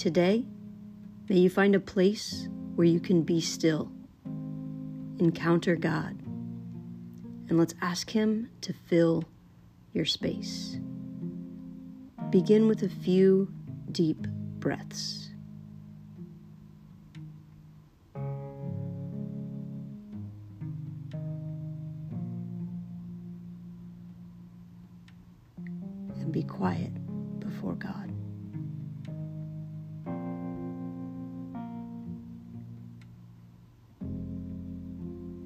Today, 0.00 0.46
may 1.28 1.36
you 1.36 1.50
find 1.50 1.74
a 1.74 1.78
place 1.78 2.48
where 2.74 2.86
you 2.86 3.00
can 3.00 3.20
be 3.20 3.38
still, 3.42 3.92
encounter 5.18 5.76
God, 5.76 6.18
and 7.50 7.58
let's 7.58 7.74
ask 7.82 8.08
Him 8.08 8.48
to 8.62 8.72
fill 8.72 9.24
your 9.92 10.06
space. 10.06 10.78
Begin 12.30 12.66
with 12.66 12.82
a 12.82 12.88
few 12.88 13.52
deep 13.92 14.26
breaths. 14.58 15.28
And 26.14 26.32
be 26.32 26.42
quiet 26.42 26.90
before 27.38 27.74
God. 27.74 28.19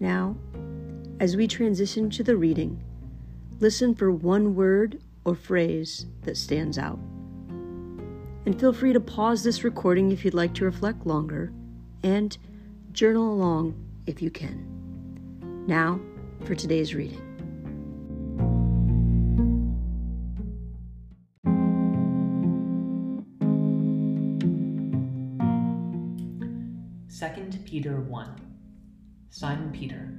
Now, 0.04 0.36
as 1.18 1.34
we 1.34 1.48
transition 1.48 2.10
to 2.10 2.22
the 2.22 2.36
reading, 2.36 2.84
listen 3.58 3.94
for 3.94 4.10
one 4.12 4.54
word 4.54 5.00
or 5.24 5.34
phrase 5.34 6.04
that 6.24 6.36
stands 6.36 6.76
out. 6.76 6.98
And 8.44 8.60
feel 8.60 8.74
free 8.74 8.92
to 8.92 9.00
pause 9.00 9.42
this 9.42 9.64
recording 9.64 10.12
if 10.12 10.22
you'd 10.22 10.34
like 10.34 10.52
to 10.56 10.66
reflect 10.66 11.06
longer 11.06 11.54
and 12.02 12.36
journal 12.92 13.32
along 13.32 13.82
if 14.06 14.20
you 14.20 14.30
can. 14.30 15.64
Now, 15.66 15.98
for 16.44 16.54
today's 16.54 16.94
reading. 16.94 17.22
Second 27.08 27.58
Peter 27.64 28.02
1 28.02 28.53
Simon 29.36 29.72
Peter, 29.72 30.14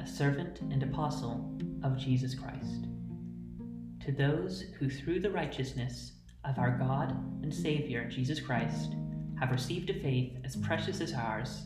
a 0.00 0.06
servant 0.06 0.60
and 0.60 0.82
apostle 0.82 1.58
of 1.82 1.96
Jesus 1.96 2.34
Christ. 2.34 2.84
To 4.04 4.12
those 4.12 4.64
who 4.78 4.90
through 4.90 5.20
the 5.20 5.30
righteousness 5.30 6.12
of 6.44 6.58
our 6.58 6.76
God 6.76 7.12
and 7.42 7.54
Savior 7.54 8.06
Jesus 8.10 8.38
Christ 8.38 8.92
have 9.38 9.50
received 9.50 9.88
a 9.88 9.94
faith 9.94 10.36
as 10.44 10.56
precious 10.56 11.00
as 11.00 11.14
ours, 11.14 11.62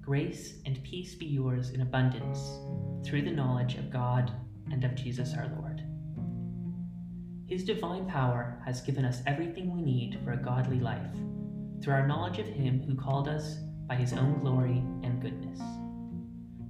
grace 0.00 0.58
and 0.66 0.80
peace 0.84 1.16
be 1.16 1.26
yours 1.26 1.70
in 1.70 1.80
abundance 1.80 2.60
through 3.04 3.22
the 3.22 3.32
knowledge 3.32 3.74
of 3.74 3.90
God 3.90 4.32
and 4.70 4.84
of 4.84 4.94
Jesus 4.94 5.34
our 5.36 5.50
Lord. 5.58 5.82
His 7.48 7.64
divine 7.64 8.06
power 8.06 8.62
has 8.64 8.82
given 8.82 9.04
us 9.04 9.20
everything 9.26 9.74
we 9.74 9.82
need 9.82 10.20
for 10.24 10.30
a 10.30 10.40
godly 10.40 10.78
life 10.78 11.12
through 11.82 11.94
our 11.94 12.06
knowledge 12.06 12.38
of 12.38 12.46
Him 12.46 12.84
who 12.86 12.94
called 12.94 13.26
us 13.26 13.56
by 13.88 13.96
His 13.96 14.12
own 14.12 14.38
glory 14.38 14.84
and 15.02 15.20
goodness. 15.20 15.39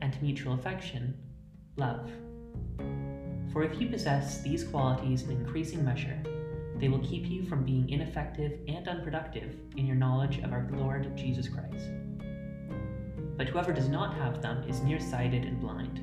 and 0.00 0.20
mutual 0.22 0.54
affection, 0.54 1.16
love. 1.76 2.10
For 3.52 3.62
if 3.62 3.80
you 3.80 3.88
possess 3.88 4.42
these 4.42 4.64
qualities 4.64 5.22
in 5.22 5.30
increasing 5.30 5.84
measure, 5.84 6.18
they 6.76 6.88
will 6.88 7.00
keep 7.00 7.26
you 7.26 7.44
from 7.44 7.64
being 7.64 7.88
ineffective 7.90 8.58
and 8.68 8.86
unproductive 8.86 9.56
in 9.76 9.86
your 9.86 9.96
knowledge 9.96 10.38
of 10.38 10.52
our 10.52 10.68
Lord 10.72 11.16
Jesus 11.16 11.48
Christ. 11.48 11.88
But 13.36 13.48
whoever 13.48 13.72
does 13.72 13.88
not 13.88 14.14
have 14.14 14.42
them 14.42 14.68
is 14.68 14.82
nearsighted 14.82 15.44
and 15.44 15.60
blind, 15.60 16.00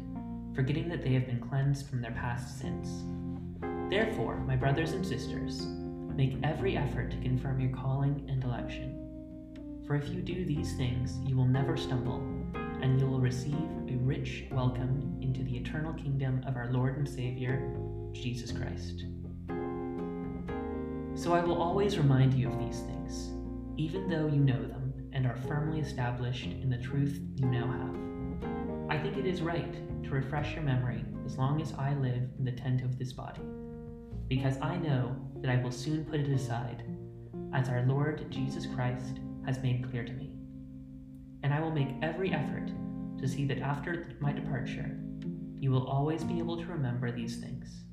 forgetting 0.55 0.89
that 0.89 1.03
they 1.03 1.13
have 1.13 1.27
been 1.27 1.39
cleansed 1.39 1.87
from 1.89 2.01
their 2.01 2.11
past 2.11 2.59
sins. 2.59 3.03
Therefore, 3.89 4.37
my 4.37 4.55
brothers 4.55 4.91
and 4.91 5.05
sisters, 5.05 5.65
make 6.15 6.37
every 6.43 6.77
effort 6.77 7.11
to 7.11 7.17
confirm 7.17 7.59
your 7.59 7.75
calling 7.75 8.25
and 8.29 8.43
election. 8.43 9.01
For 9.85 9.95
if 9.95 10.09
you 10.09 10.21
do 10.21 10.45
these 10.45 10.75
things, 10.75 11.19
you 11.25 11.35
will 11.35 11.45
never 11.45 11.77
stumble 11.77 12.19
and 12.85 13.01
you 13.01 13.07
will 13.07 13.19
receive 13.19 13.55
a 13.89 13.97
rich 14.01 14.43
welcome 14.51 15.17
into 15.19 15.41
the 15.43 15.57
eternal 15.57 15.91
kingdom 15.93 16.39
of 16.45 16.55
our 16.55 16.71
Lord 16.71 16.97
and 16.97 17.09
Savior, 17.09 17.75
Jesus 18.11 18.51
Christ. 18.51 19.05
So 21.15 21.33
I 21.33 21.43
will 21.43 21.59
always 21.59 21.97
remind 21.97 22.35
you 22.35 22.47
of 22.47 22.59
these 22.59 22.81
things, 22.81 23.31
even 23.75 24.07
though 24.07 24.27
you 24.27 24.39
know 24.39 24.61
them 24.61 24.93
and 25.13 25.25
are 25.25 25.35
firmly 25.47 25.79
established 25.79 26.45
in 26.45 26.69
the 26.69 26.77
truth 26.77 27.19
you 27.37 27.47
now 27.47 27.65
have. 27.71 28.95
I 28.95 29.01
think 29.01 29.17
it 29.17 29.25
is 29.25 29.41
right 29.41 30.03
to 30.03 30.09
refresh 30.11 30.53
your 30.53 30.63
memory 30.63 31.03
as 31.25 31.39
long 31.39 31.59
as 31.63 31.73
I 31.79 31.95
live 31.95 32.29
in 32.37 32.45
the 32.45 32.51
tent 32.51 32.83
of 32.83 32.99
this 32.99 33.13
body, 33.13 33.41
because 34.27 34.59
I 34.61 34.77
know 34.77 35.15
that 35.41 35.49
I 35.49 35.59
will 35.59 35.71
soon 35.71 36.05
put 36.05 36.19
it 36.19 36.29
aside, 36.29 36.83
as 37.51 37.67
our 37.67 37.81
Lord 37.87 38.29
Jesus 38.29 38.67
Christ 38.67 39.21
has 39.43 39.57
made 39.63 39.89
clear 39.89 40.03
to 40.05 40.13
me 40.13 40.34
and 41.45 41.53
I 41.53 41.59
will 41.59 41.69
make 41.69 41.89
every 42.01 42.33
effort 42.33 42.71
to 43.19 43.27
see 43.27 43.45
that 43.45 43.59
after 43.59 44.09
my 44.19 44.31
departure, 44.31 44.97
you 45.59 45.69
will 45.69 45.85
always 45.85 46.23
be 46.23 46.39
able 46.39 46.57
to 46.57 46.65
remember 46.65 47.11
these 47.11 47.37
things. 47.37 47.83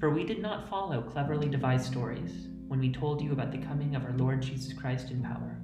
For 0.00 0.08
we 0.08 0.24
did 0.24 0.40
not 0.40 0.70
follow 0.70 1.02
cleverly 1.02 1.50
devised 1.50 1.84
stories 1.84 2.48
when 2.66 2.80
we 2.80 2.90
told 2.90 3.20
you 3.20 3.32
about 3.32 3.52
the 3.52 3.58
coming 3.58 3.94
of 3.94 4.02
our 4.02 4.16
Lord 4.16 4.40
Jesus 4.40 4.72
Christ 4.72 5.10
in 5.10 5.22
power, 5.22 5.60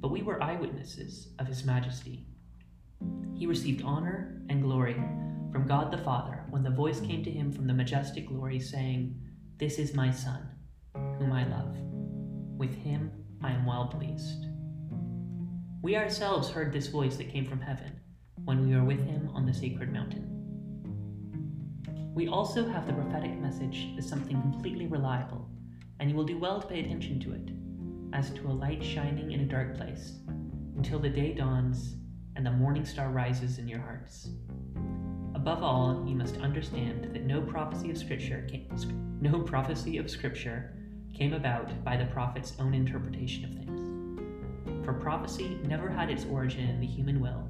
but 0.00 0.08
we 0.08 0.22
were 0.22 0.42
eyewitnesses 0.42 1.28
of 1.38 1.46
his 1.46 1.64
majesty. 1.64 2.26
He 3.36 3.46
received 3.46 3.84
honor 3.84 4.42
and 4.48 4.60
glory 4.60 5.00
from 5.52 5.68
God 5.68 5.92
the 5.92 5.98
Father 5.98 6.42
when 6.50 6.64
the 6.64 6.70
voice 6.70 6.98
came 6.98 7.22
to 7.22 7.30
him 7.30 7.52
from 7.52 7.68
the 7.68 7.74
majestic 7.74 8.26
glory, 8.26 8.58
saying, 8.58 9.14
This 9.58 9.78
is 9.78 9.94
my 9.94 10.10
Son, 10.10 10.48
whom 10.94 11.30
I 11.30 11.46
love. 11.46 11.76
With 12.58 12.74
him 12.74 13.12
I 13.40 13.52
am 13.52 13.66
well 13.66 13.86
pleased. 13.86 14.46
We 15.84 15.96
ourselves 15.96 16.48
heard 16.48 16.72
this 16.72 16.86
voice 16.86 17.18
that 17.18 17.28
came 17.28 17.44
from 17.44 17.60
heaven 17.60 18.00
when 18.46 18.66
we 18.66 18.74
were 18.74 18.84
with 18.84 19.04
him 19.04 19.28
on 19.34 19.44
the 19.44 19.52
sacred 19.52 19.92
mountain. 19.92 20.24
We 22.14 22.26
also 22.26 22.66
have 22.66 22.86
the 22.86 22.94
prophetic 22.94 23.38
message 23.38 23.88
as 23.98 24.08
something 24.08 24.40
completely 24.40 24.86
reliable, 24.86 25.46
and 26.00 26.08
you 26.08 26.16
will 26.16 26.24
do 26.24 26.38
well 26.38 26.58
to 26.58 26.66
pay 26.66 26.80
attention 26.80 27.20
to 27.20 27.34
it, 27.34 27.50
as 28.16 28.30
to 28.30 28.46
a 28.46 28.58
light 28.58 28.82
shining 28.82 29.32
in 29.32 29.40
a 29.40 29.44
dark 29.44 29.76
place, 29.76 30.20
until 30.78 30.98
the 30.98 31.10
day 31.10 31.34
dawns 31.34 31.96
and 32.34 32.46
the 32.46 32.50
morning 32.50 32.86
star 32.86 33.10
rises 33.10 33.58
in 33.58 33.68
your 33.68 33.80
hearts. 33.80 34.30
Above 35.34 35.62
all, 35.62 36.02
you 36.08 36.16
must 36.16 36.38
understand 36.38 37.14
that 37.14 37.26
no 37.26 37.42
prophecy 37.42 37.90
of 37.90 37.98
Scripture 37.98 38.46
came, 38.48 39.18
no 39.20 39.38
prophecy 39.40 39.98
of 39.98 40.10
Scripture 40.10 40.74
came 41.12 41.34
about 41.34 41.84
by 41.84 41.94
the 41.94 42.06
prophet's 42.06 42.54
own 42.58 42.72
interpretation 42.72 43.44
of 43.44 43.50
things. 43.50 44.03
For 44.84 44.92
prophecy 44.92 45.58
never 45.64 45.88
had 45.88 46.10
its 46.10 46.26
origin 46.26 46.68
in 46.68 46.78
the 46.78 46.86
human 46.86 47.18
will, 47.18 47.48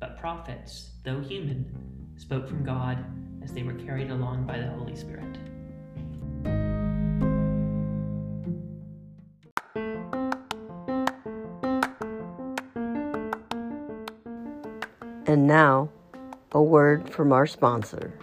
but 0.00 0.18
prophets, 0.18 0.92
though 1.04 1.20
human, 1.20 2.10
spoke 2.16 2.48
from 2.48 2.64
God 2.64 3.04
as 3.42 3.52
they 3.52 3.62
were 3.62 3.74
carried 3.74 4.10
along 4.10 4.46
by 4.46 4.58
the 4.58 4.68
Holy 4.68 4.96
Spirit. 4.96 5.36
And 15.26 15.46
now, 15.46 15.90
a 16.52 16.62
word 16.62 17.10
from 17.10 17.32
our 17.32 17.46
sponsor. 17.46 18.18